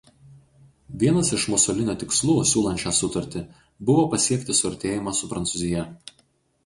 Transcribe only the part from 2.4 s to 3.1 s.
siūlant šią